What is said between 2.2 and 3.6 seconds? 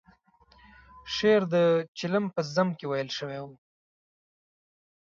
په ذم کې ویل شوی و.